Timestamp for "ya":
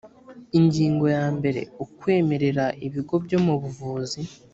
1.17-1.25